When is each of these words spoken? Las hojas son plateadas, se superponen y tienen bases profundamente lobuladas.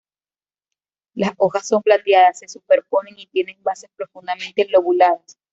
Las 1.13 1.33
hojas 1.37 1.67
son 1.67 1.83
plateadas, 1.83 2.39
se 2.39 2.47
superponen 2.47 3.19
y 3.19 3.27
tienen 3.27 3.61
bases 3.61 3.91
profundamente 3.95 4.67
lobuladas. 4.69 5.37